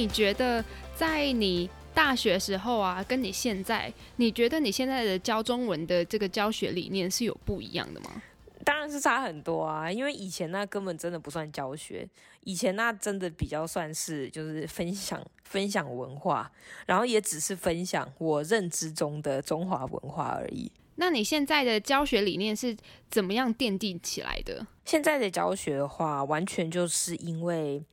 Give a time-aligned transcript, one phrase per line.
[0.00, 0.64] 你觉得
[0.96, 8.22] 在你大学时候啊，跟你现在，你觉得你现在的教中文的这个教学理念是有不一样的吗？
[8.64, 12.08] 当然是差很多啊，因为以前那根本真的不算教学，
[12.44, 16.50] 以前那真的比较算是就是分享 分享文化，
[16.86, 20.72] 然后也只是分享我认知中的中华文化而已。
[20.94, 22.74] 那你现在的教学理念是
[23.10, 24.66] 怎么样奠定起来的？
[24.86, 27.84] 现在的教学的话，完全就是因为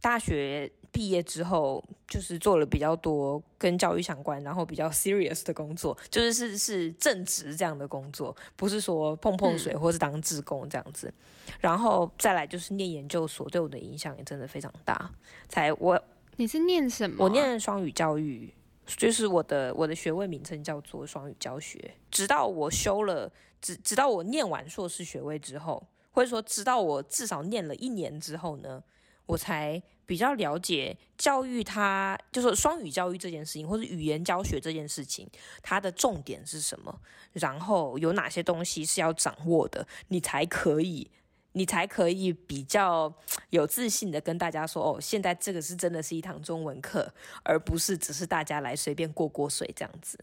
[0.00, 0.68] 大学。
[0.94, 11.08] 毕业之后，就是做了比较多跟教育相关，然后比较 serious 的工作，就是是是正职这样的工作，不是说碰碰水或是当志工这样子。
[11.08, 15.10] 嗯、然后再来就是念研究所，对我的影响也真的非常大。
[15.48, 16.00] 才我
[16.36, 17.24] 你是念什么？
[17.24, 18.54] 我念双语教育，
[18.86, 21.92] 就是我的我的学位名称叫做双语教学。
[22.08, 28.82] 直到我修了，直直到我念完硕士学位之后，或者说直到我至少念了一年之后呢，
[29.26, 35.28] 我才比较了解教育它，就是双语教育这件事情，或是语言教学这件事情，
[35.62, 37.00] 它的重点是什么？
[37.32, 41.10] 然后有哪些东西是要掌握的，你才可以，
[41.52, 43.12] 你才可以比较
[43.50, 50.18] 有自信的跟大家说，哦，现在这个是真的是一堂中文课，而不是只是大家来随便过过水这样子。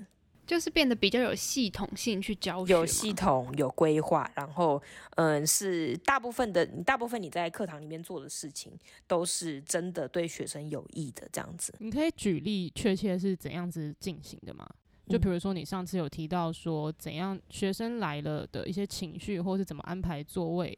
[0.51, 4.83] 就是变得比较有系统性去教学，有系统、有规划，然后，
[5.15, 8.73] 嗯，是大部分的，大部分你在课堂里面做的事情，
[9.07, 11.73] 都是真的对学生有益的这样子。
[11.79, 14.69] 你可以举例确切是怎样子进行的吗？
[15.07, 20.77] 就比如说你上次有提到说怎样学生来了的一些情绪，或是怎么安排座位。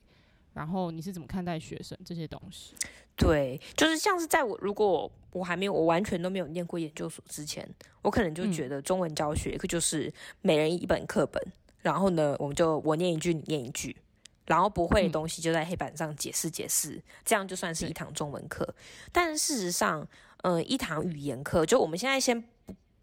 [0.53, 2.73] 然后你是怎么看待学生这些东西？
[3.15, 7.67] 对，就是像是在我如果我还没有我完全都没有念过研究所之前，
[8.01, 13.95] 我可能就觉得中文教学课就是每人一本课本，嗯、然后呢，我们就我念一句你念一句，
[14.45, 18.73] 然后不会的东西就在黑板上解释解释，嗯、这样就算是一堂中文课。
[19.11, 20.07] 但事实上，
[20.43, 22.43] 嗯、呃，一堂语言课，就我们现在先。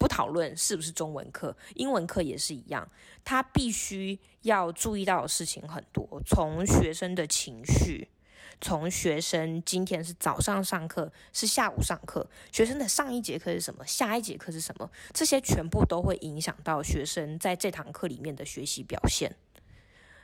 [0.01, 2.91] 不讨论是不是中文课，英文课也是一样，
[3.23, 8.09] 他必须要注意到的事情很多，从学生的情绪，
[8.63, 19.37] 从学生今天是早上上课，是下午上课，学生的上一节课是什么，下一节课是什么，这些全部都会影响到学生在这堂课里面的学习表现，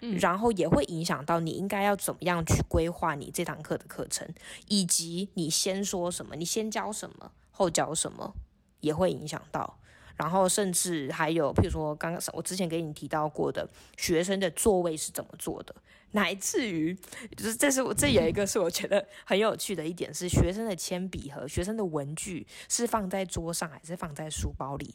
[0.01, 4.27] 嗯，然后也会影响到你应该要怎么样去规划你这堂课的课程，
[4.69, 8.35] 以及你先说什么，你先教什么，后教什么。
[8.81, 9.79] 也会影响到，
[10.17, 15.75] 然后甚至还有，譬如说刚刚我之前给你提到过的，学生的座位是怎么做的，
[16.13, 16.97] 乃至于
[17.37, 24.95] 就是这是我这有一个是我觉得很有趣的一点是，学生的铅笔盒学生的文具是放在桌上还是放在书包里，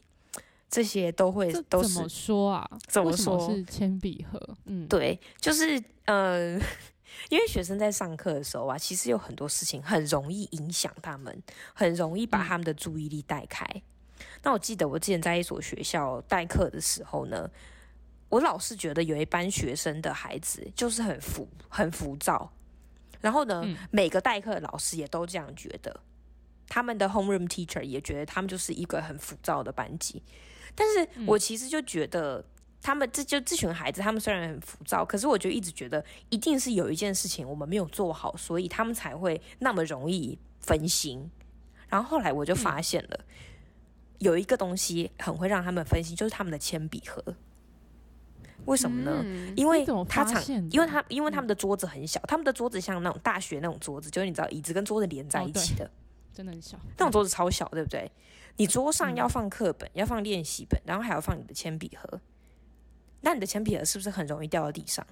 [0.69, 2.69] 这些都会都是怎么说啊？
[2.87, 4.57] 怎么说是铅笔盒？
[4.65, 6.59] 嗯，对，就是嗯。
[6.59, 6.61] 呃
[7.29, 11.41] 因为学生在上课的时候啊，其实有很多事情很容易影响他们，
[11.73, 13.65] 很容易把他们的注意力带开。
[13.65, 13.81] 嗯。
[14.43, 17.49] 那我记得我之前在一所学校代课的时候呢，
[18.29, 22.51] 我老是觉得有一班学生的孩子就是很浮、很浮躁。
[23.19, 23.77] 然后呢，嗯。
[23.91, 26.01] 每个代课的老师也都这样觉得，
[26.67, 30.21] 他们的 homeroom teacher 也觉得他们就是一个很浮躁的班级。
[30.73, 32.43] 但是我其实就觉得。
[32.81, 41.29] 他们这就这群孩子，他们虽然很浮躁，可是我就一直觉得，一定是有一件事情我们没有做好，所以他们才会那么容易分心。
[41.87, 43.25] 然后后来我就发现了，嗯、
[44.19, 47.23] 有一个东西很会让他们分心，就是他们的铅笔盒。
[48.65, 49.21] 为什么呢？
[49.23, 55.89] 嗯、因为他常，因为他因为他们的桌子很小，他们的桌子像那种大学那种桌子，就是你知道椅子跟桌子连在一起的，哦、
[56.33, 56.77] 真的很小。
[56.97, 58.11] 那种桌子超小，对不对？
[58.57, 62.21] 你桌上要放课本，嗯、要放练习本，然后还要放你的铅笔盒。
[63.21, 65.05] 那你的铅笔盒是不是很容易掉到地上？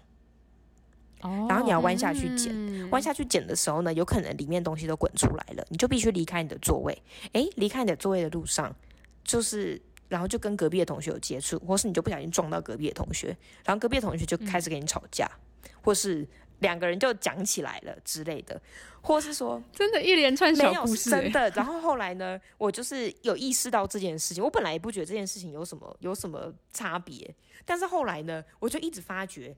[1.21, 2.53] 哦，然后你要弯下去捡，
[2.89, 7.01] 弯、嗯、下去捡的时候呢，有可能里面东西都滚出来了，你就必须离开你的座位。
[7.33, 8.75] 诶，离开你的座位的路上，
[9.23, 13.35] 就是然后就跟隔壁的同学有接触，或是你就不小心撞到隔壁的同学，
[13.65, 15.29] 然后隔壁的同学就开始跟你吵架，
[15.63, 16.27] 嗯、或是。
[16.59, 18.61] 两个人就讲起来了之类的，
[19.01, 21.49] 或是说真的，一连串小故事，真的。
[21.51, 24.43] 然后后来呢，我就是有意识到这件事情。
[24.43, 27.33] 我本来也不觉得这件事情有什么有什么差别，
[27.65, 29.55] 但是后来呢，我就一直发觉，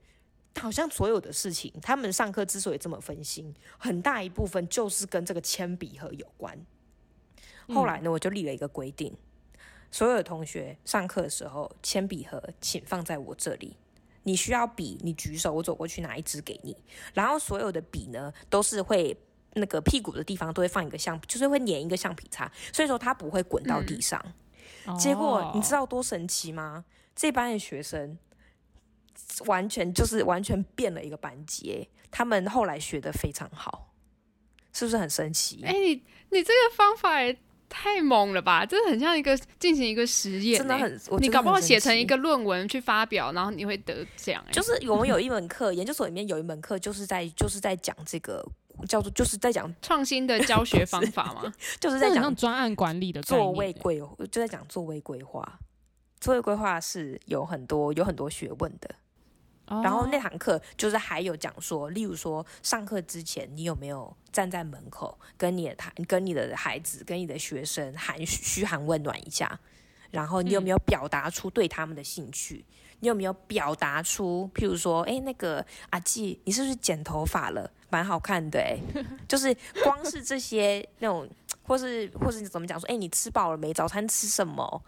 [0.60, 6.58] 好像所有的事情，他们上课之所以这么分心，很大一部分就是跟这个铅笔盒有关。
[7.68, 9.16] 后来呢，我就立了一个规定，
[9.90, 13.76] 所有的同学上课的时候，铅笔盒请放在我这里。
[14.24, 16.76] 你需要笔，你举手，我走过去拿一支给你。
[17.14, 19.16] 然后所有的笔呢，都是会
[19.54, 24.20] 那个屁股的地方都会放一个橡，就是会粘一个橡皮擦，所以说它不会滚到地上。
[24.86, 26.84] 嗯、结果你知道多神奇吗？
[27.14, 28.18] 这班的学生
[29.46, 33.92] 完全就是完全变了一个班级，他们后来学的非常好，
[34.72, 35.62] 是不是很神奇？
[35.64, 37.38] 哎、欸，你你这个方法也
[37.74, 38.66] 太猛了吧！
[38.66, 44.44] 这很像一个进行一个实验，真的很，你搞不好写成一个论文去发表，然后你会得奖。
[44.52, 48.46] 就是我们有一门课，研究所里面有一门课，就是在就是在讲这个
[48.86, 53.98] 叫做就是在讲创新的教学方法嘛， 就是在讲专案管理的座位规，
[54.30, 55.58] 就在讲座位规划。
[56.20, 58.94] 座位规划是有很多有很多学问的。
[59.66, 69.58] 然后那堂课就是还有讲说，例如说上课之前，你有没有站在门口跟你的他、跟你的孩子、跟你的学生寒嘘寒问暖一下？
[70.10, 72.64] 然后你有没有表达出对他们的兴趣？
[72.68, 77.70] 嗯、你有没有表达出，譬如说，哎，那个阿季，你是不是剪头发了？
[77.88, 78.78] 蛮好看的，哎，
[79.26, 81.26] 就是光是这些那种，
[81.62, 83.72] 或是或是你怎么讲说，哎，你吃饱了没？
[83.72, 84.82] 早餐吃什么？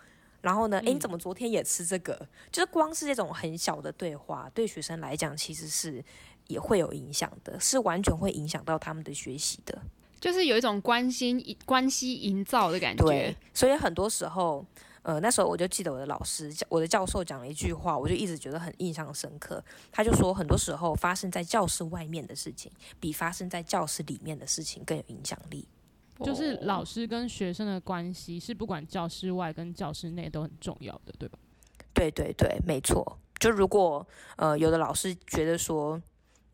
[0.44, 0.79] 然后呢？
[0.85, 2.12] 哎，你怎么昨天也吃这个？
[2.20, 6.05] 嗯、就是光是这种很小的对话，对学生来讲，其实是
[6.49, 9.81] 也会有影响的，是完全会影响到他们的学习的。
[10.20, 13.02] 就是有一种关心关系营造的感觉。
[13.06, 14.62] 对，所以很多时候，
[15.00, 19.64] 呃，那时候我就记得我的老师，我的教授讲了一句话，我就一直觉得很印象深刻。
[19.90, 22.70] 他就说，很多时候发生在教室外面的事情，
[23.00, 25.67] 比发生在教室里面的事情更有影响力。
[26.22, 31.38] 就是老师跟学生的关系是不管教室外跟教室内都很重要的，对吧？
[31.93, 33.19] 对对对，没错。
[33.40, 34.06] 就如果
[34.37, 36.00] 呃有的老师觉得说，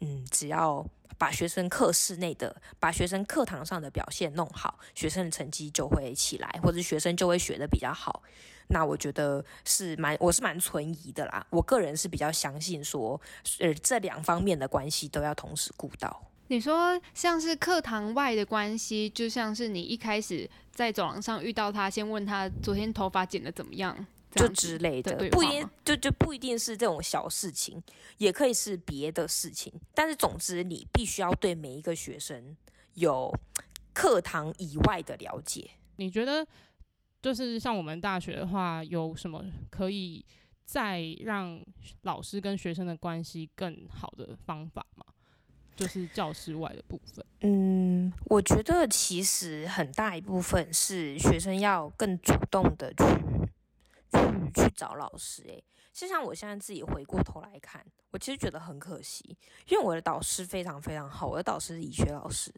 [0.01, 0.85] 嗯，只要
[1.19, 8.23] 把学生课室内的、把学生课堂上的表现弄好，学生的成绩就会起来，或者学生就会学的比较好。
[8.69, 11.47] 那我觉得是蛮，我是蛮存疑的啦。
[11.51, 13.21] 我个人是比较相信说，
[13.59, 16.31] 呃，这两方面的关系都要同时顾到。
[16.51, 23.97] 你说像是课堂外的关系，就像是你一开始在走廊上遇到他，先问他昨天头发剪的怎么样，
[24.33, 27.81] 就之类的，不一定就就不一定是这种小事情，
[28.19, 29.73] 也可以是别的事情。
[29.95, 32.57] 但是总之，你必须要对每一个学生
[32.95, 33.33] 有
[33.93, 35.71] 课堂以外的了解。
[35.99, 36.45] 你觉得
[37.23, 40.25] 就是像我们大学的话，有什么可以
[40.65, 41.65] 再让
[42.03, 45.05] 老师跟学生的关系更好的方法吗？
[45.81, 47.25] 就是教室外的部分。
[47.41, 53.05] 嗯，我觉得其实很大一部分是学生要更主动的去
[54.13, 55.43] 去去找老师。
[55.45, 59.35] 诶，就像我现在自己回过头来看，我其实觉得很可惜，
[59.69, 62.53] 因为我的导师非常非常好，我的导师是医学老师，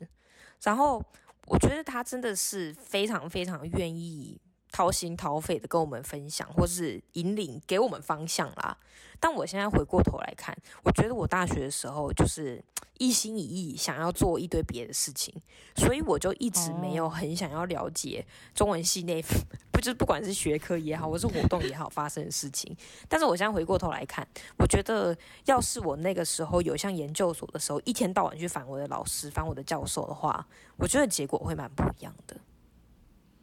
[0.64, 1.00] 然后
[1.46, 4.40] 我觉得他真的是非常非常愿意
[4.72, 8.76] 掏心掏肺的跟我们分享，或是引领给我们方向啦。
[9.20, 12.60] 但我现在回过头来看，我觉得我大学的时候就是
[12.98, 15.32] 一心一意想要做一堆别的事情，
[15.76, 19.22] 所以我就一直没有很想要了解中文系内
[19.70, 22.76] 不 就是不管是学科也好，或是活动也好发生的事情。
[23.08, 24.26] 但是我现在回过头来看，
[24.58, 30.44] 我觉得要是我那个时候有像研究所的时候，一天到晚去烦我的老师、烦我的教授的话，
[30.76, 32.36] 我觉得结果会蛮不一样的。
[32.36, 32.40] 嗯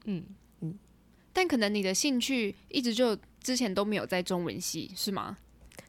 [0.05, 0.25] 嗯，
[1.33, 5.37] 但可能你的兴趣一直就之前都没有在中文系，是吗？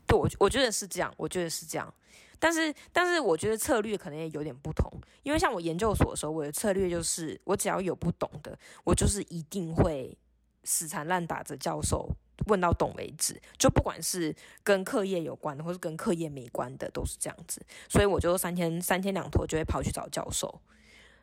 [0.06, 1.92] 对，我我觉得是这样，我觉得是这样，
[2.38, 4.90] 但是但是我觉得策略可能也有点不同，
[5.22, 10.16] 因为像我研究所的时候，我的策略就是，我只要有不懂的，我就是一定会
[10.64, 12.08] 死缠烂打着教授
[12.46, 20.60] 问到懂为止，就不管是跟课业有关的，或是跟课业没关的，都是这样子，所以我就三天三天两头就会跑去找教授。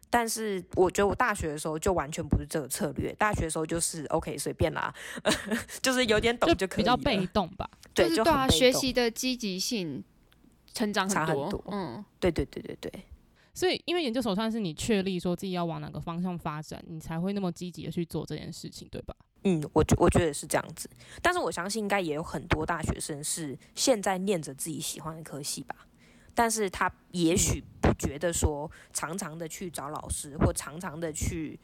[0.10, 4.94] 但是我觉得我大学的时候就完全不是这个策略，大学的时候就是 OK 随便啦，
[5.82, 7.70] 就是有点懂就可以，比较被动吧。
[7.94, 10.04] 对，就是对啊，学习的积极性
[10.74, 11.64] 成长很多，很多。
[11.72, 12.92] 嗯，对对对对对。
[13.54, 19.16] 所以，因为研究所算是你确立说自己要往哪个方向发展，你才会那么积极的去做这件事情，对吧？
[19.44, 20.88] 嗯，我觉我觉得是这样子。
[21.24, 25.76] 但是我相信应该也有很多大学生是现在念着自己喜欢的科系吧。
[26.38, 31.60] 但是他也许不觉得说常常的去找老师或常常的去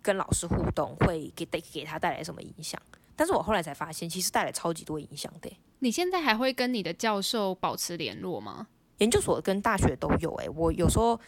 [0.00, 2.80] 跟老师互动会给带给他带来什么影响？
[3.14, 5.52] 但是我后来才发现，其实带来超级多影响的。
[5.80, 8.68] 你现在还会跟你的教授保持联络吗？
[8.96, 11.20] 研究所跟大学都有诶，我有时候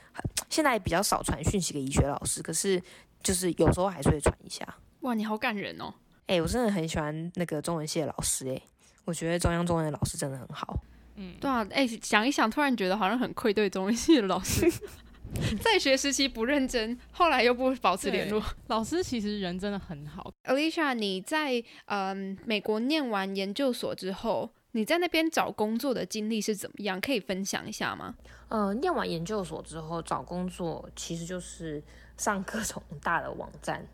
[0.49, 2.83] 现在比较少传讯息给医学老师，可是
[3.23, 4.67] 就是有时候还是会传一下。
[5.01, 5.93] 哇，你好感人哦！
[6.29, 8.63] 诶，我真的很喜欢那个中文系的老师诶，
[9.05, 10.81] 我觉得中央中文的老师真的很好。
[11.17, 14.71] 嗯，对啊，哎、欸，想一想，突然觉得好像很愧对中文系的老师，
[15.61, 18.43] 在学时期不认真，后来又不保持联络。
[18.69, 20.33] 老师其实人真的很好。
[20.45, 21.55] Alicia，你在
[21.87, 27.01] 嗯、呃、美国念完研究所之后，你在那边找工作的经历是怎么样？
[27.01, 28.15] 可以分享一下吗？
[28.49, 31.83] 呃，念完研究所之后找工作，其实就是
[32.17, 33.85] 上各种大的网站，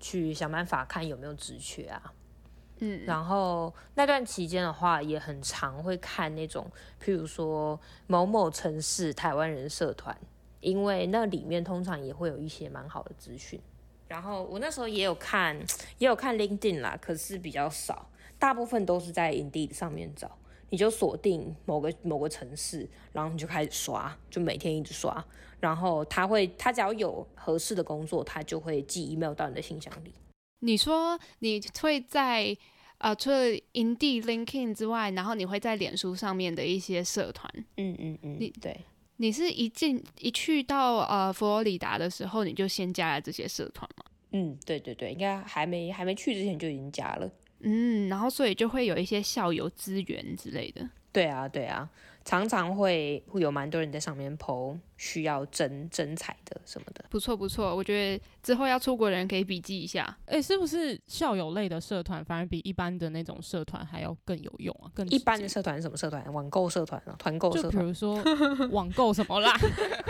[0.00, 2.12] 去想办法看有没有职缺啊。
[2.80, 6.70] 嗯，然后那段期间的话，也很常会看那种，
[7.02, 10.16] 譬如说某某城市台湾人社团，
[10.60, 13.60] 因为那里面通常也会有一些蛮好的资讯。
[14.06, 15.56] 然后我那时候也有看，
[15.98, 18.08] 也有看 LinkedIn 啦，可是比较少，
[18.38, 20.30] 大部分都是在 Indeed 上面找。
[20.70, 25.24] 你就锁定某个某个城市，然后你就开始刷，就每天一直刷。
[25.60, 30.12] 然后他会，他只要有合适的工作，他就会寄 email 到你的信箱里。
[30.60, 32.56] 你说你会在
[32.98, 37.48] 呃，除了 Indeed、LinkedIn 之外，然后你会在脸书上面的一些社团。
[37.76, 38.76] 嗯嗯嗯，你对。
[39.20, 44.04] 你是一进一去到呃佛罗里达的时候，你就先加了这些社团吗？
[44.32, 47.30] 嗯，对对对，应该还没还没去之前就已经加了。
[47.60, 50.88] 嗯，然后所以就会有一些校友资源之类的。
[51.12, 51.88] 对啊，对啊。
[52.28, 60.04] 常常会会有蛮多人在上面 po 需要征征才的什么的，不错不错，我觉得之后要出国的人可以笔记一下。
[60.26, 64.92] 哎、欸，是不是校友类的社团反而比一般的那种社团还要更有用啊？
[64.94, 66.22] 更一般的社团是什么社团？
[66.30, 67.72] 网购社团啊，团购社团。
[67.72, 68.22] 就比如说
[68.72, 69.56] 网购什么啦，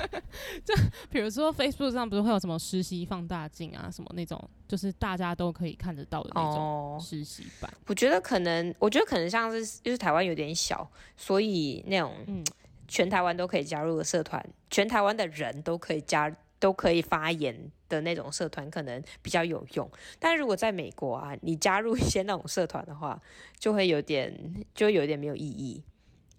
[0.66, 0.74] 就
[1.12, 7.72] 比如说 Facebook 上不是会有什么实习放大镜啊，什么那种，就是大家都可以看得到的那种实习版。
[7.86, 12.07] 我觉得可能，我觉得可能像是就是台湾有点小，所以那种。
[12.26, 12.44] 嗯，
[12.86, 19.90] 全台湾都可以加入的社团，全台湾的人都可以加，都可以发言的那种社团，可能比较有用。
[20.18, 23.20] 但如果在美国啊，你加入一些那种社团的话，
[23.58, 24.32] 就会有点，
[24.74, 25.82] 就有点没有意义。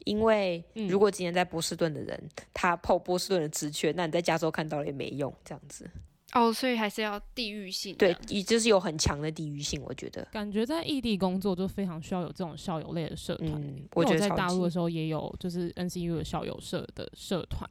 [0.06, 5.90] 因为如果今天在波士顿的人，嗯、他泡波士顿的职缺，那你在加州看到了也没用，这样子。
[6.34, 7.96] 哦，所以还是要地域性。
[7.96, 10.24] 对，也就是有很强的地域性，我觉得。
[10.32, 13.52] 感觉在异地工作就非常需要有这种校友类的社团。
[13.54, 17.68] 嗯，我觉得在大陆的时候也有，就是 NCU 的校友社的社团，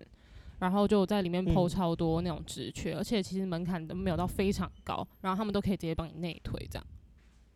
[0.58, 6.86] 然后就在里面 PO 超多那种职缺，嗯，而且其实门槛都没有到非常高，然后他们都可以直接帮你内推这样。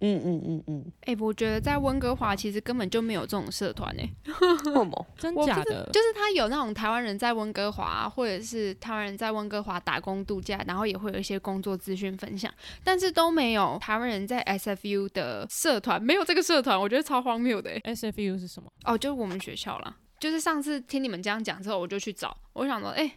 [0.04, 4.14] 嗯嗯嗯嗯，哎、欸，我觉得在温哥华其实根本就没有这种社团哎、欸。
[4.26, 5.06] 为什么？
[5.16, 5.88] 真假的？
[5.92, 17.94] 就是他有那种台湾人在温哥华，或者是台湾人在温哥华打工度假，然后也会有一些工作资讯分享，但是都没有台湾人在 SFU 的社团，没有这个社团，我觉得超荒谬的、欸。
[17.94, 18.68] SFU 是什么？
[18.84, 19.96] 哦，就是我们学校啦。
[20.18, 23.12] 就是上次听你们这样讲之后，我就去找，我想说，哎、欸，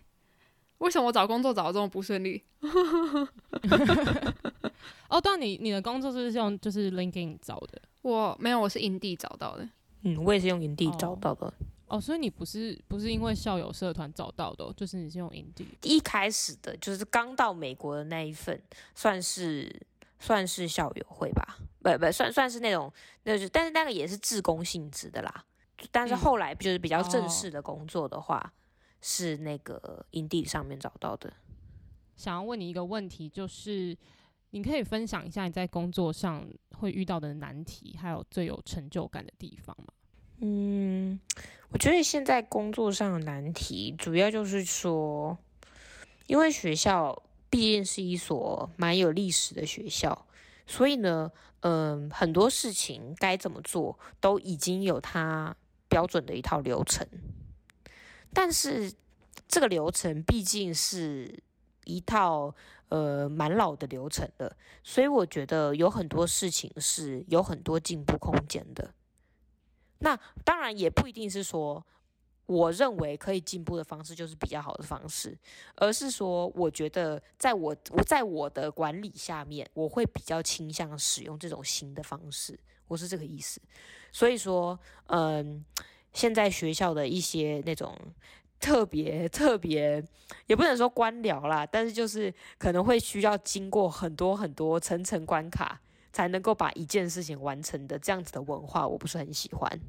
[0.77, 2.43] 为什么我找工作找的这么不顺利？
[5.09, 7.81] 哦，但你你的工作是不是用就是 LinkedIn 找的？
[8.01, 9.69] 我没有，我是 Indeed 找到的。
[10.01, 11.53] 嗯，我也是用 Indeed 找到的。
[11.87, 15.65] 哦，所以你不是不是因为校友社团找到的，就是你是用 Indeed。
[15.83, 18.59] 一开始的就是刚到美国的那一份，
[18.95, 19.71] 算是
[20.19, 21.59] 算是校友会吧？
[21.83, 22.91] 不不，算算是那种，
[23.23, 25.45] 那就但是那个也是自工性质的啦。
[25.91, 28.53] 但是后来就是比较正式的工作的话，嗯、
[29.01, 31.31] 是那个 Indeed 上面找到的。
[32.15, 33.95] 想要问你一个问题，就是。
[34.55, 36.47] 你可以分享一下你在工作上
[36.77, 39.87] 会遇到的难题，还有最有成就感的地方吗？
[40.37, 41.19] 嗯，
[41.71, 45.37] 我觉得现在工作上的难题主要就是说，
[46.27, 50.25] 因为学校毕竟是一所蛮有历史的学校，
[50.65, 55.53] 所以呢，嗯，很多事情该怎么做都已经有它
[55.89, 57.05] 标准的一套流程，
[58.33, 58.93] 但是
[59.49, 61.43] 这个流程毕竟是
[61.83, 62.55] 一套。
[62.89, 68.93] 呃，蛮老的流程了，所以我觉得有很多事情是有很多进步空间的。
[69.99, 71.83] 那当然也不一定是说，
[72.45, 75.35] 我认为可以进步的方式就是比较好的方式，
[75.75, 83.59] 而是说，我觉得在我我在我的管理下面，我会比较倾向使用这种新的方式，我是这个意思。
[84.11, 85.65] 所以说，嗯，
[86.13, 87.97] 现在学校的一些那种。
[88.59, 90.03] 特别特别，
[90.47, 95.79] 也不能说官僚啦，但是就是可能会需要经过很多很多层层关卡，
[96.11, 99.79] 才能够把一件事情完成的这样子的文化，我不是很喜欢。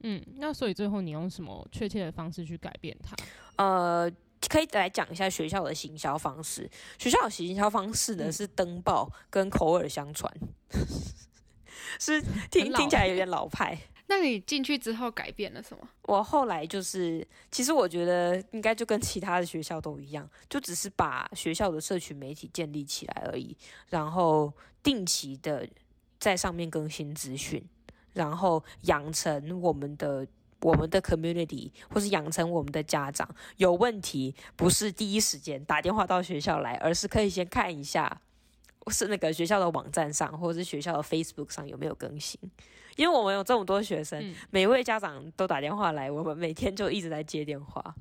[0.00, 3.14] 嗯，那所以最后你用什么确切的方式去改变它？
[3.54, 4.10] 呃，
[4.48, 6.68] 可以来讲一下学校的行销方式。
[6.98, 10.28] 学校的行销方式呢，是登报跟口耳相传，
[12.00, 13.78] 是听听起来有点老派。
[14.06, 15.88] 那你进去之后改变了什么？
[16.02, 23.56] 我后来就是，其实我觉得应该就跟其他的学校都一样，就只是把学校的社群媒体建立起来而已，
[23.88, 25.66] 然后定期的
[26.18, 27.64] 在上面更新资讯，
[28.12, 30.26] 然后养成我们的
[30.60, 38.20] 我们的 community，或是养成我们的家长，有问题不是第一时间打电话到学校来，而是可以先看一下，
[38.88, 42.38] 是那个学校的网站上，或者是学校的 Facebook 上有没有更新。
[42.96, 47.94] 因为我们有这么多学生，嗯，每位家长都打电话来，我们每天就一直在接电话。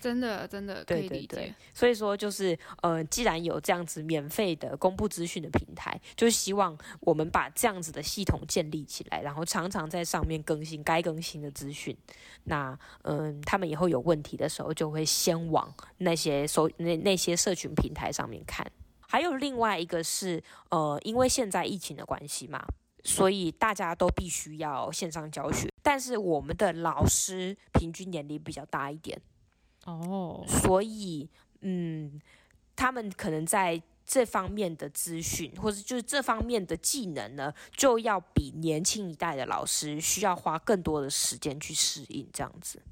[0.00, 1.26] 真的，真的可以理解。
[1.28, 11.96] 对对对，所以说就是，呃，既然有这样子免费的公布资讯的平台，就希望我们把这样子的系统建立起来，然后常常在上面更新该更新的资讯。
[12.42, 18.70] 那，嗯，呃，他们以后有问题的时候，就会先往那些搜那那些社群平台上面看。
[19.00, 22.62] 还有另外一个是，呃，因为现在疫情的关系嘛，
[23.04, 25.68] 所以大家都必须要线上教学。
[25.82, 29.20] 但是我们的老师平均年龄比较大一点，
[29.84, 31.28] 哦，所以
[31.60, 32.20] 嗯，
[32.74, 42.82] 他们可能在这方面的资讯，或者就是这方面的技能呢，就要比年轻一代的老师需要花更多的时间去适应这样子。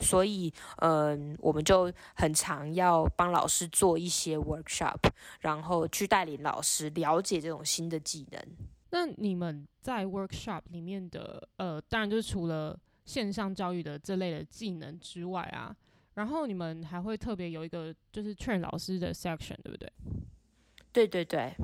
[0.00, 4.98] 所以，嗯，我们就很常要帮老师做一些 workshop，
[5.40, 8.42] 然后去带领老师了解这种新的技能。
[8.90, 15.74] 那你们在 workshop 里面的，呃，当然就是除了线上教育的这类的技能之外啊，
[16.14, 19.90] 然后你们还会特别有一个就是 train 老师的 section，对不对？
[20.92, 21.54] 对对对，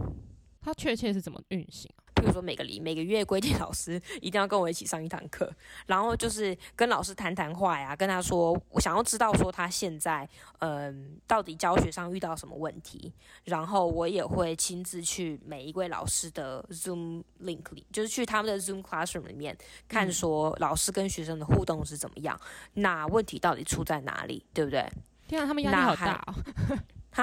[0.61, 2.06] 它确切是怎么运行啊？
[2.17, 5.51] 比如说每个礼每个月规定老师 一定要跟我一起上一堂课，
[5.87, 13.13] 然后就是跟老师谈谈话呀，跟他说我想要知道说他现在嗯到底教学上遇到什么问题，
[13.45, 19.57] 然后我也会亲自去每一位老师的 Zoom link 里，就是去他们的 Zoom classroom 里面
[19.89, 22.41] 看说老师跟学生的互动是怎么样，
[22.75, 24.89] 那问题到底出在哪里，对不对？
[25.29, 26.35] 天啊，他们压力好大哦。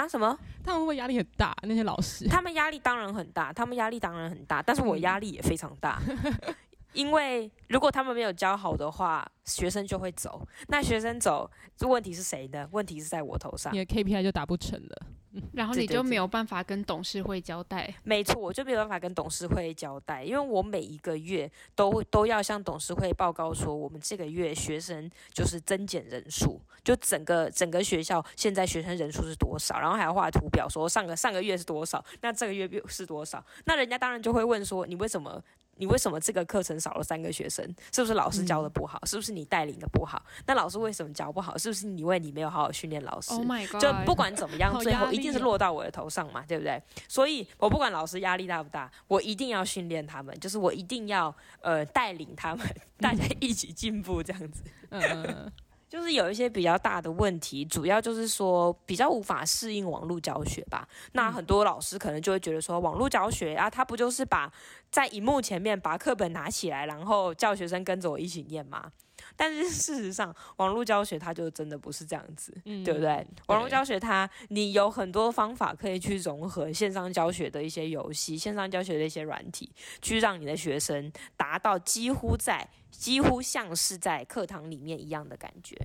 [0.01, 0.07] 啊？
[0.07, 0.37] 什么？
[0.63, 1.55] 他们会不会压力很大？
[1.63, 2.27] 那些老师？
[2.27, 6.01] 他们压力当然很大，他们压力当然很大，但是我压力也非常大，
[6.93, 10.47] 因为如果他们没有教好的话，学生就会走。
[10.67, 12.67] 那学生走，这问题是谁的？
[12.71, 15.07] 问题是在我头上，你的 KPI 就达不成了。
[15.53, 17.93] 然后你就没有办法跟董事会交代。
[18.03, 35.43] 没错，我就没有办法跟董事会交代，因为我每一个月都都要向董事会报告说，我们这个月学生就是增减人数，就整个整个学校现在学生人数是多少，然后还要画图表说上个上个月是多少，那这个月是多少，那人家当然就会问说，你为什么？
[35.75, 37.65] 你为什么这个课程少了三个学生？
[37.91, 38.99] 是不是老师教的不好？
[39.01, 40.23] 嗯、是不是你带领的不好？
[40.45, 41.57] 那老师为什么教不好？
[41.57, 43.81] 是不是因为你没有好好训练老师？Oh my god！
[43.81, 46.81] 就不管怎么样，最后一定是落到我的头上嘛，对不对？
[47.07, 52.67] 所以我不管老师压力大不大，我一定要训练他们，就是我一定要呃带领他们，
[52.99, 54.63] 大家一起进步这样子。
[54.89, 55.51] 嗯。
[55.93, 60.87] 就是有一些比较大的问题，主要就是说比较无法适应网络教学吧。
[61.11, 64.51] 那很多老师可能就会觉得说，网络教学啊，他不就是把
[64.89, 68.91] 在荧幕前面把课本拿起来，然后叫学生跟着我一起念吗？
[69.35, 73.25] 但是事实上，网络教学它就真的不是这样子，嗯、对不对？
[73.47, 85.75] 网络教学它你有很多方法可以去融合线上教学的一些游戏、线上教学的一些软体，去让你的学生达到几乎在几乎像是在课堂里面一样的感觉。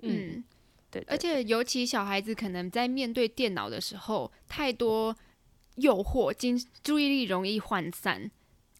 [0.00, 0.44] 嗯，
[0.90, 1.06] 对，对，对。
[1.08, 5.16] 而且尤其小孩子可能在面对电脑的时候，太多
[5.76, 8.30] 诱惑，精注意力容易涣散，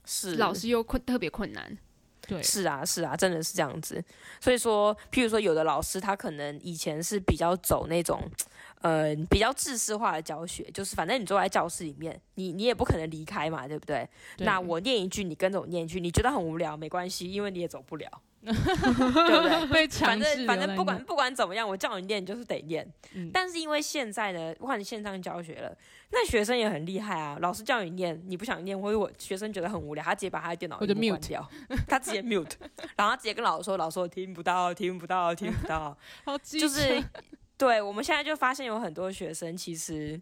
[0.04, 1.78] 是老师又困特别困难。
[2.26, 4.02] 对，是啊，是啊，真的是这样子。
[4.40, 8.22] 所以说，譬如说，有的老师他可能以前是比较走那种，
[8.82, 14.08] 呃，比较制式化的教学，就是反正你坐在教室里面，你你也不可能离开嘛，对不对？
[14.36, 14.44] 对。
[14.44, 18.08] 那我念一句，你跟着我念一句，你觉得很无聊没关系，因为你也走不了。
[18.54, 19.88] 对不对？
[19.88, 22.86] 反正反正不管不管怎么样，我叫你念就是得念。
[23.14, 25.76] 嗯、但是因为现在呢，换线上教学了，
[26.12, 27.36] 那学生也很厉害啊。
[27.40, 31.50] 老师叫你念，你不想念，或者我学生觉得很无聊，他直接把他的电脑关掉，
[31.88, 32.52] 他直接 mute，
[32.96, 35.96] 然后他直接跟老师说：“老师，我听不到，听不到，听不到。”
[36.42, 37.02] 就是
[37.58, 40.20] 对，我们现在就发现有很多学生其实。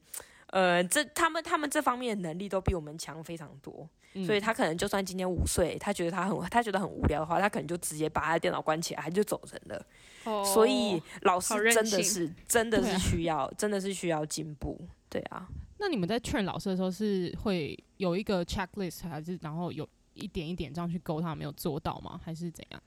[0.48, 9.86] 呃，这他们他们这方面的能力都比我们强非常多，嗯，所以他可能就算今年五岁，他觉得他很他觉得很无聊的话，他可能就直接把他的电脑关起来，他就走人了。
[10.24, 15.46] 哦，所以老师真的是真的是需要，啊，真的是需要进步，对啊。
[15.78, 22.18] 那你们在 train 老师的时候是会有一个 checklist，还是然后有一点一点这样去勾他没有做到吗？
[22.24, 22.82] 还是怎样？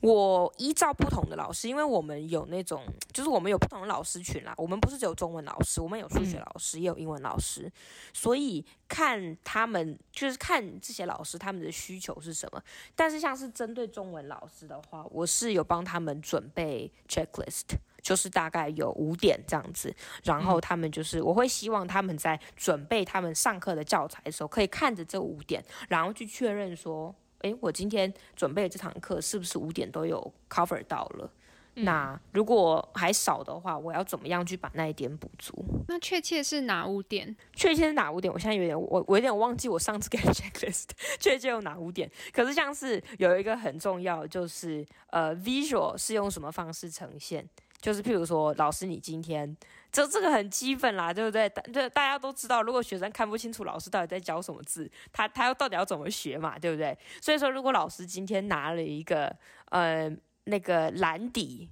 [0.00, 2.82] 我依照不同的老师，因为我们有那种，
[3.12, 4.54] 就是我们有不同的老师群啦。
[4.56, 7.70] 我们不是只有中文老师，我们有数学老师，也有英文老师。
[8.14, 12.62] 所以看他们，就是看这些老师他们的需求是什么。
[12.94, 17.66] 但是像是针对中文老师的话，我是有帮他们准备 checklist，
[18.02, 19.94] 就是大概有五点这样子。
[20.24, 27.14] 然后他们就是，我会希望他们在准备他们上课的教材的时候，可以看着这五点，然后去确认说。
[27.40, 31.30] 诶，我今天准备这堂课是不是五点都有 cover 到了？
[31.76, 31.84] 嗯。
[31.84, 35.64] 那如果还少的话，我要怎么样去把那一点补足？
[35.88, 37.34] 那确切是哪五点？
[37.54, 38.32] 确切是哪五点？
[38.32, 42.10] 我现在有点我我有点忘记我上次给的 checklist 确切有哪五点。
[42.32, 47.48] 可是像是有一个很重要，就是呃 visual 是用什么方式呈现？
[47.80, 49.56] 就是譬如说，老师你今天。
[49.92, 51.48] 这这个很基本啦，对不对？
[51.48, 56.96] 大大家都知道，如果学生看不清楚老师到底在教什么字，他他要到底要怎么学嘛，对不对？
[57.20, 59.34] 所以说，如果老师今天拿了一个
[59.70, 60.10] 呃
[60.44, 61.68] 那个蓝底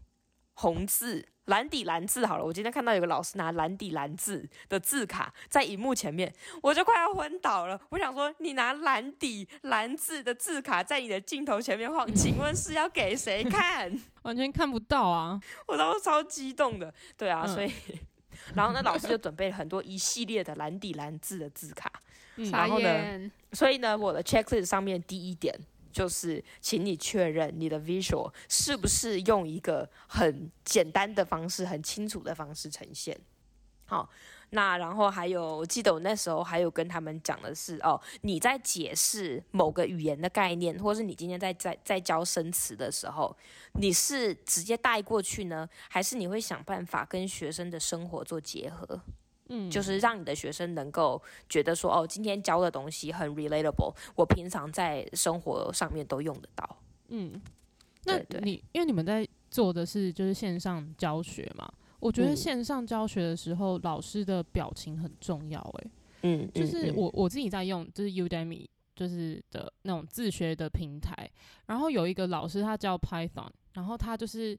[0.55, 6.31] 红字蓝底蓝字好了，我今天看到有个老师拿蓝底蓝字的字卡在荧幕前面，
[6.63, 7.81] 我就快要昏倒了。
[7.89, 13.91] 我想说，你拿蓝底蓝字的字卡在你的镜头前面晃，请问是要给谁看？
[14.23, 15.41] 完全看不到啊！
[15.67, 16.93] 我当时超激动的。
[17.17, 17.73] 对啊，嗯、所以
[18.55, 21.93] 然后呢，老师就准备了很多一系列的蓝底蓝字的字卡。
[22.37, 25.55] 嗯、然后呢，所以呢，我的 checklist 上面第一点。
[25.91, 33.19] 就是，请你确认你的 visual 是不是用一个很简单的方式、很清楚的方式呈现。
[33.87, 34.09] 好，
[34.51, 43.37] 那然后还有，我记得我那时候还有跟他们讲的是，哦，你在解释某个语言的概念，或是你今天在在在教生词的时候，
[43.75, 49.01] 你是直接带过去呢，还是你会想办法跟学生的生活做结合？
[49.51, 56.77] 嗯，就是让你的学生能够觉得说，哦，今天教的东西很 relatable，我平常在生活上面都用得到。
[57.09, 57.41] 嗯，
[58.05, 61.67] 那你因为你们在做的是就是线上教学嘛，
[62.01, 65.85] 我觉得线上教学的时候，嗯、老师的表情很重要、欸。
[65.85, 65.91] 诶，
[66.23, 71.31] 嗯，就是我我自己在用就是 Udemy 就是的那种自学的平台，
[71.67, 74.59] 然后有一个老师他教 Python，然后他就是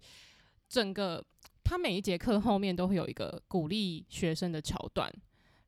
[0.68, 1.24] 整个。
[1.62, 5.08] 他每一节课后面都会有一个鼓励学生的桥段，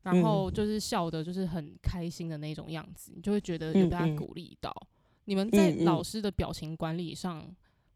[0.02, 4.68] 然后就是笑的就是很开心的那种样子，你就会觉得有被他鼓励到。
[4.80, 4.88] 嗯嗯。
[5.26, 7.48] 你们在老师的表情管理上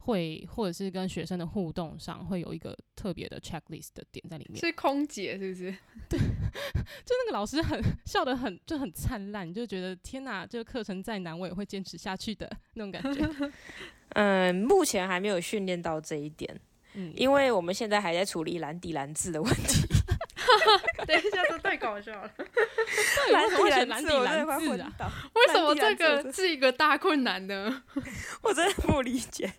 [0.06, 4.58] 会，或者是跟学生的互动上，会有一个特别的 checklist 的点在里面。
[4.60, 5.74] 是空姐是不是？
[6.08, 13.28] 对，就那个老师很笑得很就很灿烂，就觉得天哪，这个课程再难我也会坚持下去的那种感觉。
[14.14, 16.58] 嗯，目前还没有训练到这一点。
[16.94, 19.86] 嗯，因为我们现在还在处理蓝底蓝字的问题。
[21.06, 22.30] 等一下，这太搞笑了。
[23.32, 25.10] 蓝底蓝字， 我真的快昏倒。
[25.34, 27.82] 为什么这个是一个大困难呢？
[28.42, 29.52] 我真的不理解。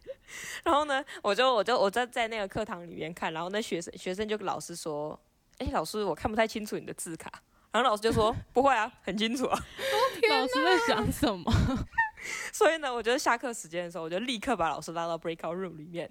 [0.64, 5.20] 然后呢，我就我就我在在那个课堂里面看，然后那学生学生就跟老师说
[5.60, 7.32] ：“哎，老师，我看不太清楚你的字卡。”
[7.72, 9.60] 然后老师就说：“不会啊，很清楚啊。”
[10.30, 11.52] 老师在想什么？
[12.52, 16.10] 所以呢，我觉得下课时间的时候，我就立刻把老师拉到 breakout room 里面。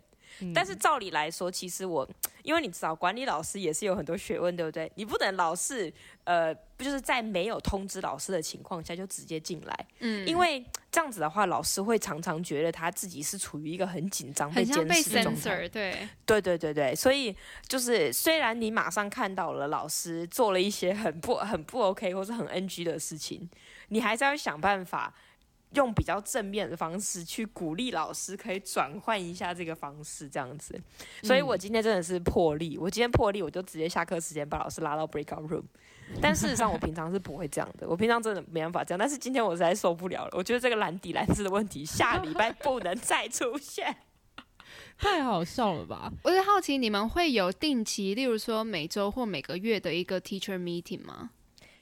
[0.54, 2.08] 但是照理来说，其实我，
[2.42, 4.90] 因为你知道，管理老师也是有很多学问，对不对？
[4.96, 5.92] 你不能老是，
[6.24, 17.34] 呃，不就是在没有通知老师的情况下就直接进来，嗯，因为这样子的话，老师会常常觉得他自己是处于一个很紧张、被监视的状态，对，对对对对，所以
[17.66, 23.48] 就是虽然你马上看到了老师做了一些很不很不 OK 或是很 NG 的事情，
[23.88, 25.14] 你还是要想办法。
[25.74, 30.80] 用比较正面的方式去鼓励老师，可以转换一下这个方式，这样子。
[31.22, 35.64] 所以我今天真的是破例，我今天破例，我就直接下课时间把老师拉到 breakout room。
[36.22, 38.98] 但事实上，我平常是不会这样的，我平常真的没办法这样。
[38.98, 43.96] 但是今天我实在受不了了，我觉得这个蓝底蓝字的问题，下礼拜不能再出现，
[44.96, 46.12] 太好笑了吧？
[46.22, 51.30] 我是好奇，你们会有定期，例如说每周或每个月的一个 teacher meeting 吗？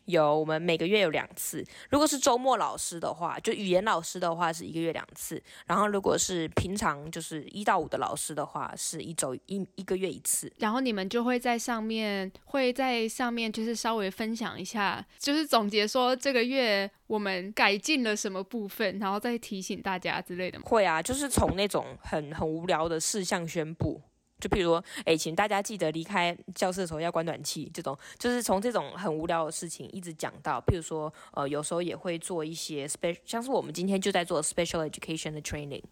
[0.07, 1.65] 有，我们每个月有两次。
[1.91, 5.43] 如果是周末老师的话，就语言老师的话是一个月两次。
[5.67, 10.53] 然后如果是平常就是一到五的老师的话，是一周一一个月一次。
[10.59, 20.65] 然后你们就会在上面会在上面就是稍微分享一下，就是总结说这个月我们改进了什么部分，然后再提醒大家之类的吗？
[20.67, 24.01] 会啊，就是从那种很很无聊的事项宣布。
[24.41, 35.83] 就譬如说，哎、欸，请大家记得离开教室的时候要关暖气，这种就是从这种很无聊的事情一直讲到，譬如说，呃，有时候也会做一些 special，像是我们今天就在做 special education 的 training，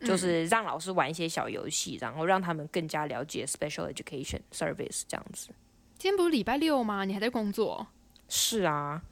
[0.00, 5.48] 就是让老师玩一些小游戏，然后让他们更加了解 special education service 这样子。
[5.98, 7.04] 今天不是礼拜六吗？
[7.04, 7.86] 你还在工作？
[8.28, 9.02] 是啊，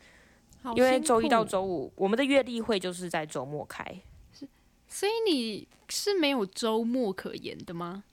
[0.75, 3.85] 因为周一到周五我们的月例会就是在周末开，
[4.33, 4.49] 是，
[4.89, 8.05] 所以你是没有周末可言的吗？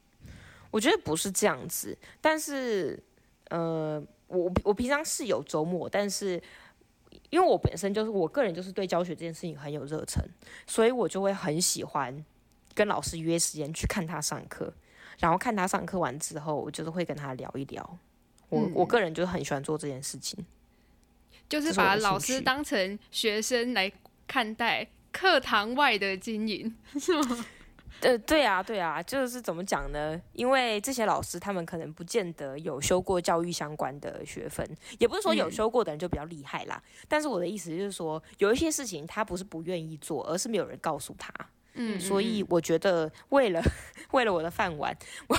[0.76, 3.02] 我觉得不是这样子，但是，
[3.48, 6.32] 呃，我我平常是有周末，但是
[7.30, 10.22] 因为我本身就是我个人就是对教学这件事情很有热忱，
[10.68, 12.26] 所以我就会很喜欢
[12.74, 14.74] 跟老师约时间去看他上课，
[15.18, 17.98] 然后看他上课完之后，我就是会跟他聊一聊。
[18.50, 20.46] 我、嗯、我个人就是很喜欢做这件事情，
[21.48, 23.90] 就是把老师当成学生来
[24.28, 27.46] 看待，课堂外的经营 是吗？
[28.02, 30.20] 呃，对啊，对啊，就是怎么讲呢？
[30.34, 34.68] 因为这些老师他们可能不见得有修过教育相关的学分，
[35.00, 36.82] 也不是说有修过的人就比较厉害啦。
[36.86, 41.34] 嗯、但是我的意思就是说，有一些事情他不是不愿意做，而是没有人告诉他。
[41.78, 43.62] 嗯，所以我觉得为了
[44.12, 44.96] 为了我的饭碗，
[45.28, 45.38] 我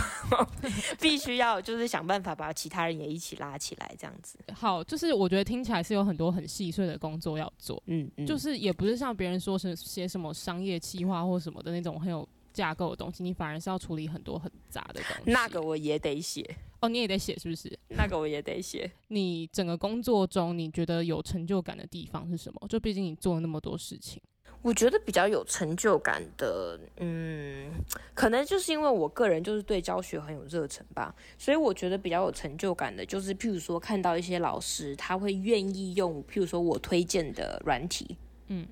[1.01, 4.39] 必须要就是想办法把其他人也一起拉起来，这样子。
[4.55, 7.83] 好，就是我觉得听起来是有很多很细碎的工作要做。
[7.87, 12.29] 嗯嗯，就是也不是像别人说是写什么商业企划或什么的那种很有。
[12.57, 15.31] 架构的东西，你反而是要处理很多很杂的东西。
[15.31, 16.43] 那个我也得写
[16.81, 17.79] 哦，你也得写是不是？
[17.89, 18.91] 那个我也得写。
[19.09, 22.67] 你整个工作中，你觉得有成就感的地方是什么？
[22.69, 24.23] 就毕竟你做了那么多事情。
[24.63, 27.71] 我觉得比较有成就感的，嗯，
[28.15, 38.17] 可能就是因为我个人就是对教学很有热忱吧，所以我觉得比较有成就感的，就是譬如说看到一些老师他会愿意用，譬如说我推荐的软体，
[38.49, 38.67] 嗯。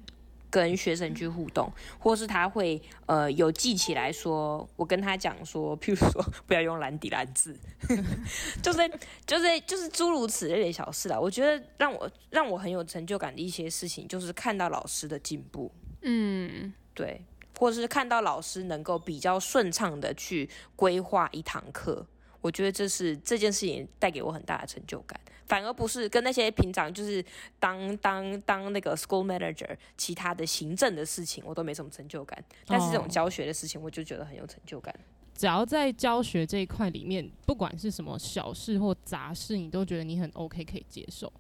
[0.55, 7.59] 跟学生去互动，或是他会呃有记起来说，我跟他讲说，譬如说不要用蓝底蓝字，
[8.63, 8.89] 就是
[9.27, 11.19] 就是就是诸如此类的小事啦。
[11.19, 17.21] 我觉得让我让我很有成就感的一些事情，就是看到老师的进步，嗯，对，
[17.59, 22.07] 或是看到老师能够比较顺畅的去规划一堂课，
[22.41, 25.19] 我觉得这是这件事情带给我很大的成就感。
[25.47, 27.25] 反而不是跟那些平常就是
[27.59, 34.95] 当当当那个 school manager，其他的行政的事情我都没什么成就感，但是这种教学的事情我就觉得很有成就感。
[35.37, 41.33] 只要在教学这一块里面，不管是什么小事或杂事，你都觉得你很 OK 可以接受。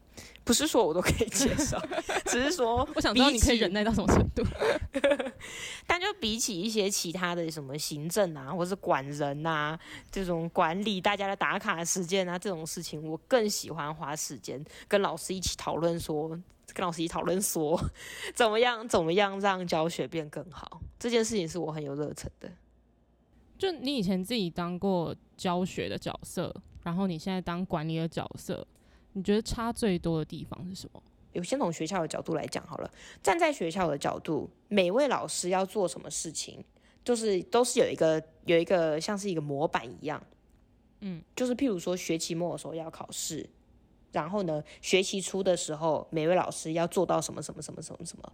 [0.44, 1.78] 不是说我都可以接受，
[2.26, 4.42] 只是说我想知道你可以忍耐到什么程度。
[5.86, 9.78] 但就比起一些其他的什么行政啊，或是管人啊，
[10.10, 16.28] 这种管理大家的打卡时间啊，这种事情，我更喜欢花时间跟老师一起讨论，说
[16.72, 17.78] 跟老师一起讨论说
[18.34, 20.80] 怎么样怎么样让教学变更好。
[20.98, 22.50] 这件事情是我很有热忱的。
[23.56, 28.66] 就你以前自己当过教学的角色，然后你现在当管理的角色。
[29.14, 31.02] 你觉得差最多的地方是什么？
[31.32, 32.90] 有先从学校的角度来讲好了。
[33.20, 36.64] 站在学校的角度，每位老师要做什么事情，
[37.04, 40.22] 就是都是有一个有一个像是一个模板一样，
[41.00, 43.48] 嗯，就是譬如说学期末的时候要考试，
[44.12, 48.32] 然后呢，学期初的时候每位老师要做到什么什么什么什么什么。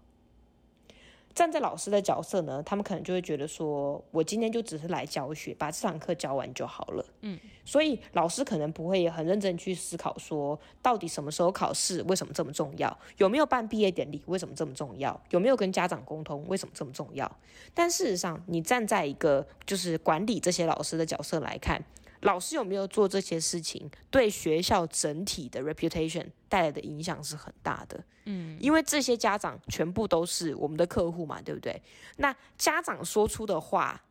[1.35, 7.05] 站在老师的角色呢，他们可能就会觉得说，我今天就只是来教学，把这堂课教完就好了。
[7.21, 12.99] 嗯，所以老师可能不会很认真去思考说，到底什么时候考试，为什么这么重要？
[13.17, 15.19] 有没有办毕业典礼，为什么这么重要？
[15.31, 17.31] 有没有跟家长沟通，为什么这么重要？
[17.73, 21.83] 但事实上，你站在一个就是管理这些老师的角色来看。
[22.21, 28.05] 老师有没有做这些事情，对学校整体的 reputation 带来的影响是很大的。
[28.25, 31.81] 嗯，因为这些家长全部都是我们的客户嘛，对不对？
[32.19, 34.05] 那家长说出的话，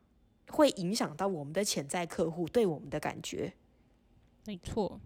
[0.47, 3.53] 会影响到我们的潜在客户对我们的感觉。
[4.45, 4.99] 没错，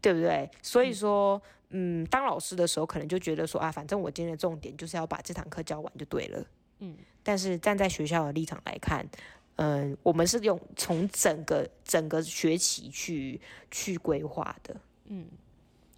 [0.00, 0.48] 对不对？
[0.62, 6.46] 所以说，嗯，当老师的时候，可能就觉得说啊，反正我今天的重点就是要把这堂课教完就对了。
[6.78, 9.04] 嗯，但是站在学校的立场来看。
[9.58, 13.40] 嗯，我们是用从整个整个学期去
[13.72, 15.26] 去规划的，嗯，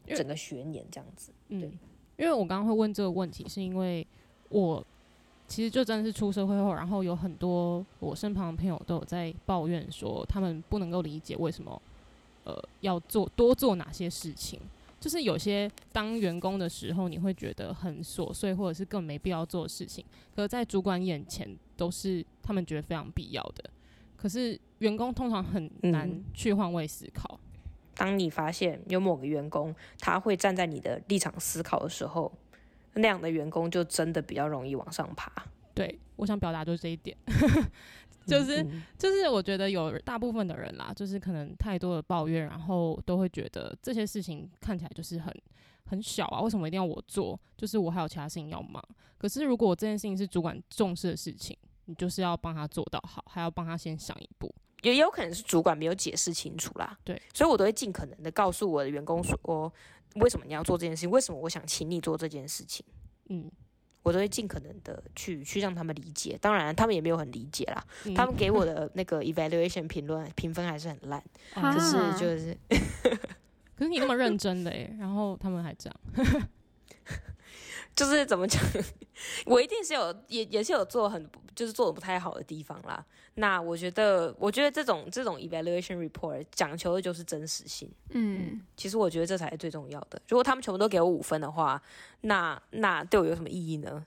[0.07, 1.59] 整个学年这样子，对。
[1.59, 1.79] 嗯，
[2.17, 4.07] 因为我刚刚会问这个问题，是因为
[4.49, 4.83] 我
[5.47, 11.83] 其实就真的是出社会后，然后有很多我身旁的朋友都有在抱怨说，他们不能够理解为什么，
[12.45, 14.59] 呃，要做多做哪些事情。
[15.01, 20.05] 就是有些当员工的时候，你会觉得很琐碎，或者是更没必要做的事情，
[20.37, 23.65] 可是在主管眼前都是他们觉得非常必要的。
[24.17, 27.41] 可是员工通常很难去换位思考。
[27.43, 27.61] 嗯，
[27.95, 32.31] 当你发现有某个员工他会站在你的立场思考的时候，
[32.95, 35.33] 那样的员工就真的比较容易往上爬。
[35.73, 37.17] 对，我想表达就是这一点。
[38.31, 38.65] 就是
[38.97, 45.35] 就是，我觉得有大部分的人啦，就是可能太多的抱怨，然后都会觉得这些事情看起来就是很
[45.87, 47.39] 很小啊，为什么一定要我做？
[47.57, 48.83] 就是我还有其他事情要忙。
[49.19, 54.55] 可是如果这件事情是主管重视的事情，你就是要帮他做到好，还要帮他先想一步。
[54.83, 56.97] 也有可能是主管没有解释清楚啦。
[57.05, 59.73] 对，所以我都会尽可能的告诉我的员工说，
[60.15, 61.11] 为什么你要做这件事情？
[61.11, 62.87] 为什么我想请你做这件事情？
[63.29, 63.51] 嗯。
[64.03, 67.85] 我都会尽可能的去去让他们理解，当然他们也没有很理解啦。
[68.05, 71.23] 嗯、他们给我的那个 evaluation 评论评分还是很烂，
[71.55, 72.57] 可是就是，
[73.77, 76.01] 可是你那么认真的耶，然后他们还这样。
[77.95, 78.63] 就是怎么讲，
[79.47, 83.05] 我一定是有也也是有做很就是做的不太好的地方啦。
[83.35, 87.91] 那我觉得，我觉得这种这种 evaluation report 讲求的就是真实性。
[88.11, 90.21] 嗯，其实我觉得这才是最重要的。
[90.29, 91.81] 如果他们全部都给我五分的话，
[92.23, 94.05] 那那对我有什么意义呢？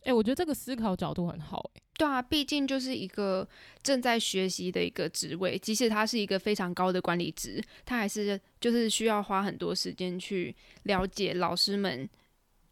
[0.00, 1.78] 哎、欸，我觉得这个思考角度很好、欸。
[1.78, 3.46] 哎，对啊，毕竟就是一个
[3.82, 12.08] 正在学习的一个职位，即使他是一个非常高的管理职，他还是就是需要花很多时间去了解老师们。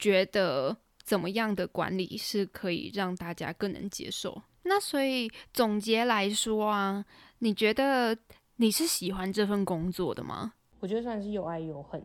[0.05, 4.43] 觉得怎么样的管理是可以让大家更能接受？
[4.65, 7.03] 那所以总结来说啊，
[7.39, 8.15] 你觉得
[8.57, 10.53] 你是喜欢这份工作的吗？
[10.81, 12.03] 我觉得算是又爱又恨。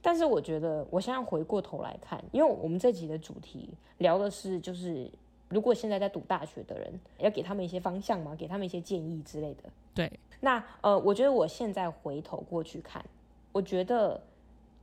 [0.00, 5.10] 但是我觉得我现在回过头来看，因为我们这集的主题聊的是就是
[5.48, 9.64] 如果现在在读大学的人，要给他们一些方向嘛，给他们一些建议之类的。
[9.92, 10.08] 对，
[10.38, 13.04] 那呃，我觉得我现在回头过去看，
[13.50, 14.22] 我觉得，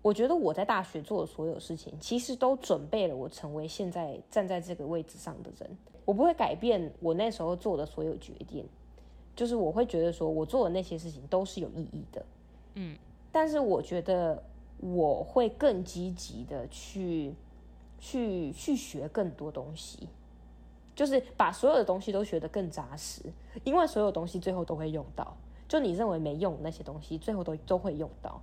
[0.01, 5.77] 我觉得我在大学做的所有事情，其实都准备了我成为现在站在这个位置上的人。
[6.05, 8.65] 我不会改变我那时候做的所有决定，
[9.35, 12.25] 就是我会觉得说我做的那些事情都是有意义的。
[12.75, 12.97] 嗯，
[13.31, 14.43] 但是我觉得
[14.79, 17.33] 我会更积极的去。
[17.99, 20.07] 去去学更多东西，
[20.95, 23.23] 就是把所有的东西都学得更扎实，
[23.63, 25.35] 因为所有东西最后都会用到。
[25.67, 28.39] 就你认为没用的那些东西，最后都都会用到。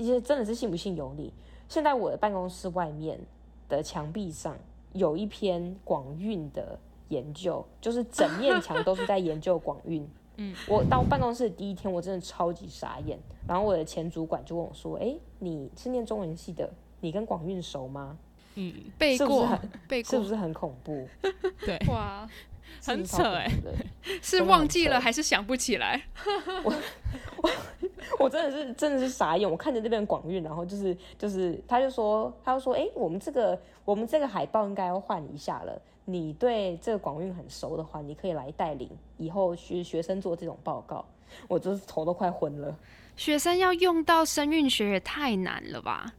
[0.00, 1.30] 一些真的是信不信由你。
[1.68, 3.20] 现在我的办公室外面
[3.68, 4.56] 的墙壁上
[4.94, 10.08] 有一篇广运的研究，就是整面墙都是在研究广运。
[10.36, 13.18] 嗯，我到办公室的第一天，我真的超级傻眼。
[13.46, 16.68] 然后我的前主管就问我说：“哎，你是念中文系的，
[17.00, 18.16] 你跟广运熟吗？”
[18.56, 21.06] 嗯，背过，是不是很背过，是不是很恐怖？
[21.60, 22.28] 对，哇，
[22.84, 26.02] 很扯哎、欸， 是忘记了还是想不起来？
[26.64, 26.74] 我
[27.42, 27.50] 我
[28.20, 35.80] 我真的是真的是傻眼，我看着那边广运，然后就是就是，他就说他就说，哎、欸，我们这个我们这个海报应该要换一下了。
[36.04, 41.04] 你对这个广运很熟的话，你可以来带领以后学学生做这种报告。
[41.46, 42.74] 我就是头都快昏了。
[43.16, 46.12] 学生要用到声韵学也太难了吧？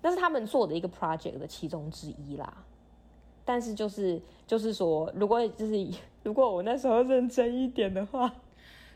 [0.00, 2.50] 那是他们做的一个 project 的其中之一啦，
[3.50, 5.74] 但是就是就是说，如果就是
[6.22, 8.32] 如果我那时候认真一点的话，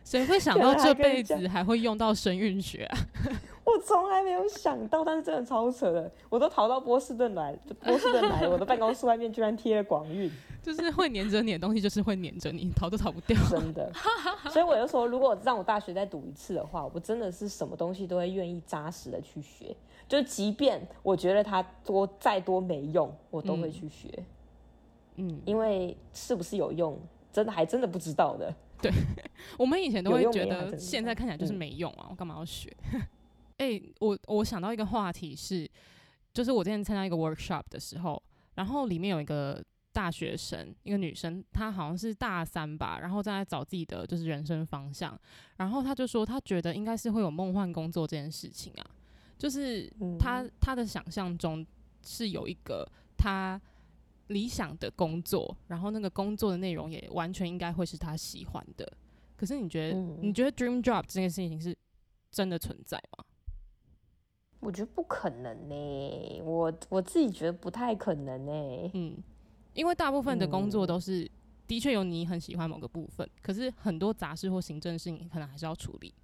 [0.05, 2.99] 谁会想到这辈子还会用到生运学啊？
[3.67, 10.31] 我从来没有想到，但是真的超扯的，我都逃到波士顿来，波士顿来，我的办公室外面居然贴了广运，
[10.63, 13.91] 就是会黏着你的东西，就是会黏着你，逃都逃不掉，真的。
[14.51, 19.75] 所以我就说，如果让我大学再读一次的话，我真的是什么东西都会愿意扎实的去学。
[20.07, 24.07] 就即便我觉得它多再多没用，我都会去学。
[24.19, 24.25] 嗯，
[25.17, 27.01] 因为是不是有用，
[27.33, 28.55] 真的还真的不知道的。
[28.83, 28.93] 对，
[29.59, 32.75] 我们以前都会觉得现在看起来就是没用啊，我干嘛要学？
[33.59, 35.71] 哎、欸，我我想到一个话题是，
[36.33, 38.21] 就是我之前参加一个 workshop 的时候，
[38.57, 45.17] 然后里面有一个大学生，一个女生，她好像是大三吧，然后正在找自己的就是人生方向，
[45.59, 48.85] 然后她就说她觉得应该是会有梦幻工作这件事情啊。
[49.39, 51.65] 就是她她的想象中
[52.03, 53.61] 是有一个他
[54.29, 58.91] 理想的工作，然后那个工作的内容也完全应该会是他喜欢的。
[59.37, 61.77] 可是你觉得你觉得 dream job 这件事情是
[62.31, 63.25] 真的存在吗？
[64.61, 68.91] 我觉得不可能呢，我我自己觉得不太可能呢。
[68.95, 69.23] 嗯，
[69.75, 71.31] 因为大部分的工作都是
[71.67, 76.15] 的确有你很喜欢某个部分，可是很多杂事或行政事情可能还是要处理。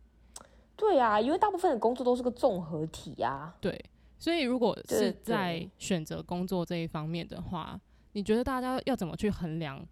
[0.74, 3.54] 对啊，因为大部分的工作都是个综合体呀。
[3.60, 3.78] 对，
[4.18, 7.78] 所以如果是在选择工作这一方面的话，
[8.12, 9.86] 你觉得大家要怎么去衡量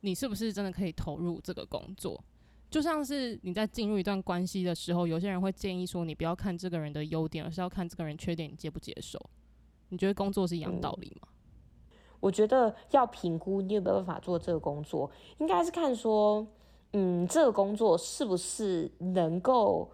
[0.00, 2.22] 你是不是真的可以投入这个工作？
[2.70, 9.18] 就像是你在进入一段关系的时候，有些人会建议说，你不要看这个人的优点，而是要看这个人缺点，你接不接受？
[9.90, 11.28] 你觉得工作是一样道理吗？
[11.30, 16.46] 嗯，我觉得要评估你有没有办法做这个工作，应该是看说，
[16.92, 19.90] 嗯，这个工作是不是能够。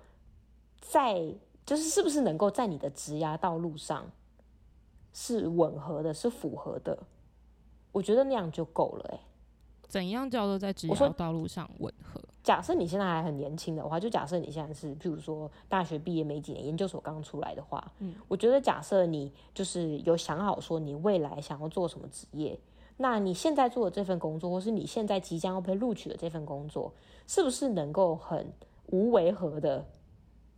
[0.80, 1.34] 在
[1.66, 4.10] 就是是不是能够在你的职涯道路上
[5.12, 6.96] 是吻合的，是符合的？
[7.92, 9.10] 我觉得那样就够了。
[9.12, 9.20] 哎，
[9.86, 12.20] 怎样叫做在职业道路上吻合？
[12.42, 22.58] 假设你现在还很年轻的话，就假设你现在是，譬如说大学毕业没几年，研究所刚出来的话，嗯，我觉得假设你就是有想好说你未来想要做什么职业，
[22.96, 26.92] 那你现在做的这份工作，或是你现在即将要被录取的这份工作，
[27.26, 28.50] 是不是能够很
[28.86, 29.84] 无违和的？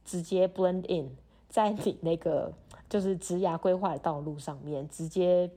[0.03, 1.15] 直接 blend in
[1.49, 2.53] 在你那个
[2.89, 5.49] 就是职涯规划的道路上面，直接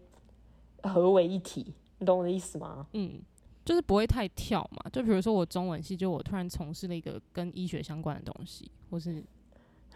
[0.83, 2.85] 合为一体，你懂我的意思吗？
[2.93, 3.19] 嗯，
[3.65, 4.89] 就是不会太跳嘛。
[4.91, 9.23] 就比如说我中文系，就我突然从事了一个跟医学相关的东西，或是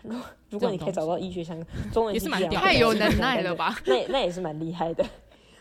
[0.03, 3.75] 如果如果你可以找到医学相关中文系，也是蛮屌，太有能 耐了吧？
[3.85, 5.05] 那那也是蛮厉害的。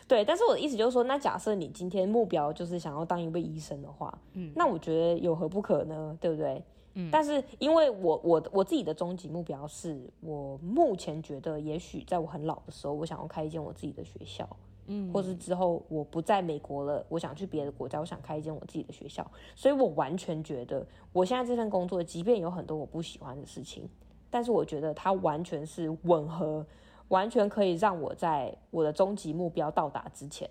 [0.09, 6.16] 对，但是我的意思就是说，那假设你今天目标就是想要当一位医生的话，嗯，那我觉得有何不可呢？
[6.20, 6.62] 对不对？
[6.95, 14.49] 嗯，但是因为我我我自己的终极目标是我目前觉得，也许在我很老的时候，我想要开一间我自己的学校，
[14.87, 23.89] 嗯，或是之后我不在美国了，我想去别的国家，我想开一间我自己的学校，所以我完全觉得我现在这份工作，即便有很多我不喜欢的事情，
[24.30, 26.66] 但是我觉得它完全是吻合，
[27.09, 30.49] 完全可以让我在我的终极目标到达之前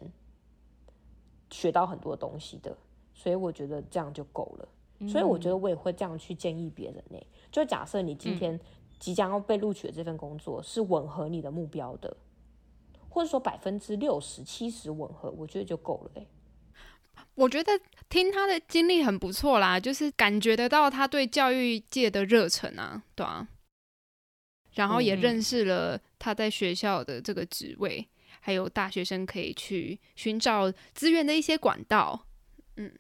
[1.50, 2.76] 学到很多东西的，
[3.14, 4.68] 所以我觉得这样就够了。
[5.10, 7.28] 所以我觉得我也会这样去建议别人呢、欸。
[7.52, 8.58] 就假设你今天
[8.98, 12.16] 即将要被录取的这份工作是吻合你的目标的，
[13.16, 16.28] 或者说百分之六十七十吻合，我觉得就够了、欸。
[17.36, 17.72] 我觉得
[18.10, 23.48] 听他的经历很不错啦，就是感觉得到他对教育界的热忱啊，对啊。
[24.74, 32.28] 然后也认识了他在学校的这个职位，嗯、还有大学生可以去寻找资源的一些管道。
[32.76, 32.94] 嗯，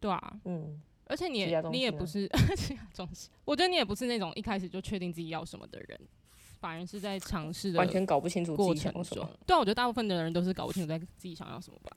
[0.00, 2.30] 对啊，嗯，而且你也你也不是，
[3.46, 5.98] 我觉得你也不是那种一开始就确定自己要什么的人，
[6.64, 9.28] 反而是在尝试的，完全搞不清楚过程中。
[9.46, 11.94] 对啊，我觉得大部分的人都是搞不清楚在自己想要什么吧。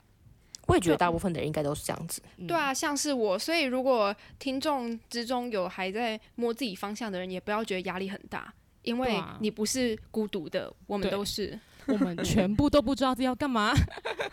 [0.68, 2.22] 我也觉得大部分的人应该都是这样子。
[2.46, 11.58] 对啊，像是我，所以如果听众之中有还在摸自己方向的人，也不要觉得压力很大，因为你不是孤独的，我们都是，
[11.88, 13.72] 我们全部都不知道自己要干嘛。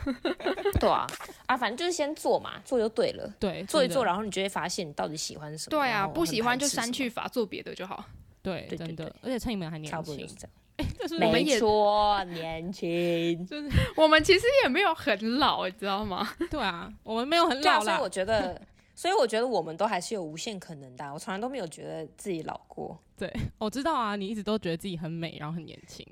[0.80, 1.06] 对啊，
[1.46, 3.32] 啊，反正就是先做嘛，做就对了。
[3.38, 5.78] 对，做一做，然后你就会发现你到底喜欢什么。
[5.78, 8.04] 对啊，不喜欢就删去法，做别的就好。
[8.44, 10.50] 对，真的，而且蔡英文还年轻，差不多就是这样。
[10.76, 16.28] 哎，就是我们也说年轻， 就是我们其实也没有很老，你知道吗？
[16.50, 17.80] 对啊，我们没有很老啦。
[17.80, 18.60] 所以我觉得，
[18.94, 21.12] 所以我觉得我们都还是有无限可能的。
[21.12, 22.98] 我从来都没有觉得自己老过。
[23.16, 26.06] 对，我知道啊，你一直都觉得自己很美，然后很年轻，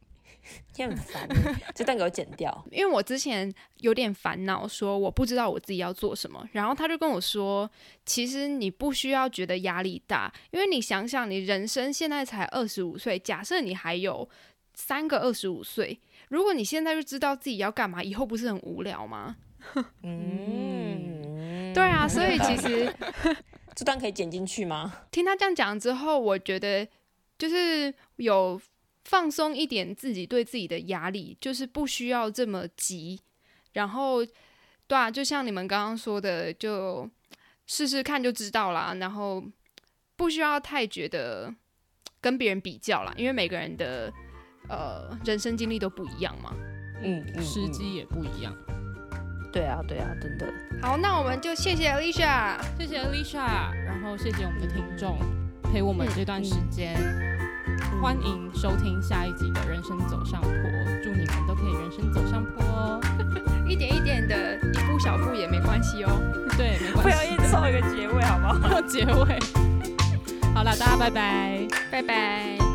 [0.76, 1.28] 你很烦，
[1.74, 2.64] 这段给我剪掉。
[2.70, 7.70] 因为我之前有点烦恼，说我不知道我自己要做什么，然后他就跟我说，
[8.04, 14.28] 其实你不需要觉得压力大，因为你想想，你人生现在才二十五岁，假设你还有。
[14.74, 19.36] 三个二十五岁，如果你现在就知道自己要干嘛，以后不是很无聊吗？
[20.02, 22.90] 嗯，对啊，所以其实
[23.76, 24.90] 这段可以剪进去吗？
[25.10, 26.88] 听他这样讲之后，我觉得
[27.36, 28.58] 就是有
[29.04, 33.20] 放松一点自己对自己的压力，就是不需要这么急。
[33.72, 34.24] 然后，
[34.86, 37.08] 对啊，就像你们刚刚说的，就
[37.66, 38.94] 试试看就知道啦。
[39.00, 39.42] 然后
[40.16, 41.54] 不需要太觉得
[42.20, 44.12] 跟别人比较啦，因为每个人的。
[44.68, 46.54] 呃，人生经历都不一样嘛，
[47.02, 48.56] 嗯，嗯时机也不一样，
[49.52, 50.46] 对啊，对啊，真的。
[50.80, 55.18] 好，那我们就谢谢 Alicia，谢谢 Alicia，然后谢谢我们的听众
[55.64, 56.94] 陪我们这段时间，
[58.00, 60.50] 欢迎收听下一集的人生走上坡，
[61.02, 63.00] 祝你们都可以人生走上坡哦，
[63.68, 66.10] 一点一点的，一步小步也没关系哦，
[66.56, 68.80] 对，没关系，不要一直做一个结尾好不好？
[68.82, 69.38] 结尾，
[70.54, 72.71] 好了，大家拜拜，拜拜。